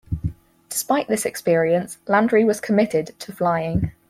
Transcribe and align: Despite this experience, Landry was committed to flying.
Despite 0.69 1.07
this 1.07 1.25
experience, 1.27 1.99
Landry 2.07 2.43
was 2.43 2.59
committed 2.59 3.09
to 3.19 3.31
flying. 3.31 3.91